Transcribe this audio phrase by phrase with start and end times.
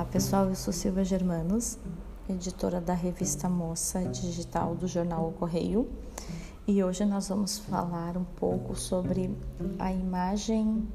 [0.00, 1.78] Olá pessoal, eu sou Silvia Germanos,
[2.26, 5.90] editora da revista Moça Digital do jornal O Correio
[6.66, 9.30] e hoje nós vamos falar um pouco sobre
[9.78, 10.88] a imagem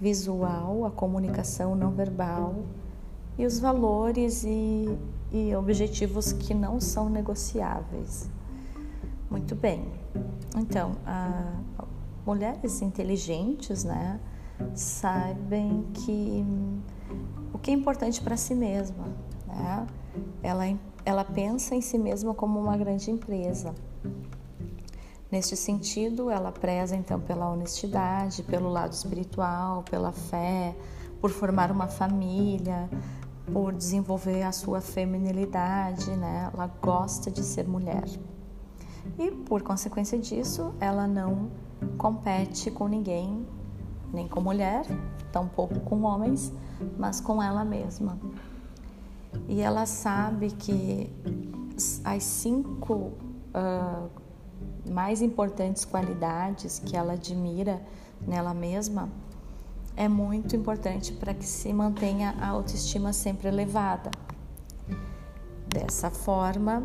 [0.00, 2.54] visual, a comunicação não verbal
[3.36, 4.88] e os valores e,
[5.30, 8.30] e objetivos que não são negociáveis.
[9.30, 9.92] Muito bem,
[10.56, 10.92] então,
[12.24, 14.18] mulheres inteligentes, né,
[14.74, 16.42] sabem que
[17.62, 19.04] que é importante para si mesma.
[19.46, 19.86] Né?
[20.42, 20.64] Ela,
[21.04, 23.74] ela pensa em si mesma como uma grande empresa.
[25.30, 30.76] Neste sentido, ela preza então pela honestidade, pelo lado espiritual, pela fé,
[31.20, 32.90] por formar uma família,
[33.50, 36.50] por desenvolver a sua feminilidade, né?
[36.52, 38.04] Ela gosta de ser mulher.
[39.18, 41.50] E por consequência disso, ela não
[41.96, 43.46] compete com ninguém,
[44.12, 44.84] nem com mulher,
[45.32, 46.52] tampouco com homens,
[46.98, 48.18] mas com ela mesma.
[49.48, 51.10] E ela sabe que
[52.04, 53.12] as cinco
[53.54, 54.10] uh,
[54.90, 57.80] mais importantes qualidades que ela admira
[58.26, 59.08] nela mesma
[59.96, 64.10] é muito importante para que se mantenha a autoestima sempre elevada.
[65.66, 66.82] Dessa forma,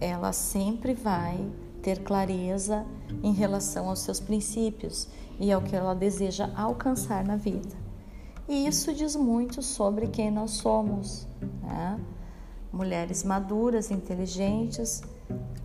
[0.00, 1.48] ela sempre vai
[1.84, 2.86] ter clareza
[3.22, 5.06] em relação aos seus princípios
[5.38, 7.76] e ao que ela deseja alcançar na vida.
[8.48, 11.28] E isso diz muito sobre quem nós somos.
[11.62, 12.00] Né?
[12.72, 15.02] Mulheres maduras, inteligentes,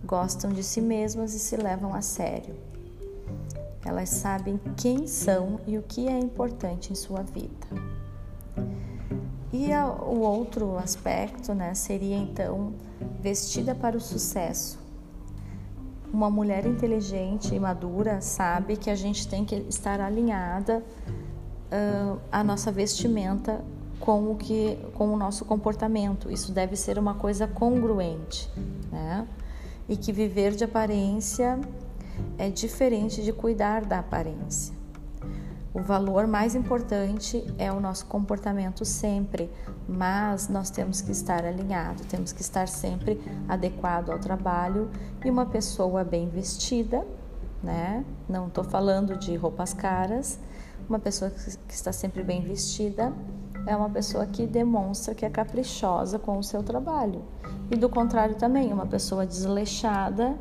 [0.04, 2.54] gostam de si mesmas e se levam a sério.
[3.82, 7.66] Elas sabem quem são e o que é importante em sua vida.
[9.50, 12.74] E o outro aspecto né, seria então
[13.20, 14.89] vestida para o sucesso.
[16.12, 20.82] Uma mulher inteligente e madura sabe que a gente tem que estar alinhada
[21.70, 23.64] uh, a nossa vestimenta
[24.00, 26.30] com o que com o nosso comportamento.
[26.30, 28.50] Isso deve ser uma coisa congruente,
[28.90, 29.26] né?
[29.88, 31.60] E que viver de aparência
[32.38, 34.79] é diferente de cuidar da aparência.
[35.72, 39.48] O valor mais importante é o nosso comportamento sempre,
[39.88, 44.90] mas nós temos que estar alinhado, temos que estar sempre adequado ao trabalho
[45.24, 47.06] e uma pessoa bem vestida,
[47.62, 48.04] né?
[48.28, 50.40] Não estou falando de roupas caras,
[50.88, 53.12] uma pessoa que está sempre bem vestida
[53.64, 57.22] é uma pessoa que demonstra que é caprichosa com o seu trabalho.
[57.70, 60.34] E do contrário também, uma pessoa desleixada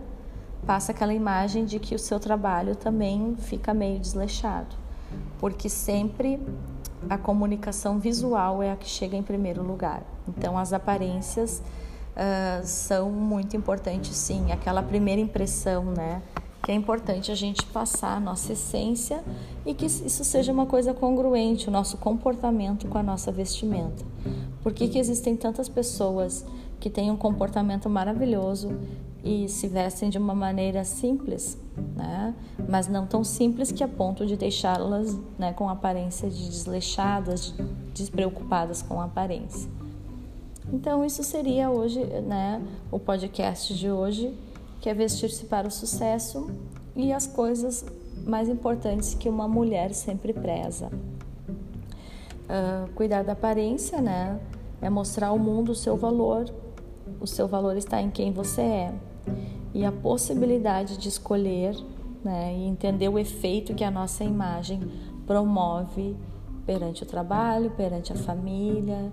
[0.65, 4.88] passa aquela imagem de que o seu trabalho também fica meio desleixado.
[5.39, 6.39] Porque sempre
[7.09, 10.03] a comunicação visual é a que chega em primeiro lugar.
[10.27, 11.61] Então, as aparências
[12.15, 14.51] uh, são muito importantes, sim.
[14.51, 16.21] Aquela primeira impressão, né?
[16.69, 19.23] que é importante a gente passar a nossa essência
[19.65, 24.05] e que isso seja uma coisa congruente, o nosso comportamento com a nossa vestimenta.
[24.61, 26.45] Por que, que existem tantas pessoas
[26.79, 28.77] que têm um comportamento maravilhoso
[29.23, 31.57] e se vestem de uma maneira simples,
[31.95, 32.33] né?
[32.67, 37.53] mas não tão simples que a ponto de deixá-las né, com aparência de desleixadas,
[37.93, 39.69] despreocupadas com a aparência.
[40.71, 44.33] Então, isso seria hoje né, o podcast de hoje
[44.79, 46.49] que é vestir-se para o sucesso
[46.95, 47.85] e as coisas
[48.25, 50.91] mais importantes que uma mulher sempre preza.
[52.45, 54.39] Uh, cuidar da aparência, né?
[54.81, 56.45] É mostrar ao mundo o seu valor.
[57.19, 58.93] O seu valor está em quem você é.
[59.73, 61.75] E a possibilidade de escolher
[62.23, 64.79] né, e entender o efeito que a nossa imagem
[65.25, 66.15] promove
[66.65, 69.11] perante o trabalho, perante a família,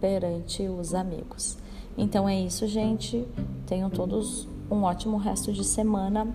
[0.00, 1.56] perante os amigos.
[1.96, 3.26] Então é isso, gente.
[3.66, 6.26] Tenham todos um ótimo resto de semana.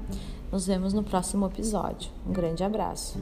[0.52, 2.12] Nos vemos no próximo episódio.
[2.26, 3.20] Um grande abraço.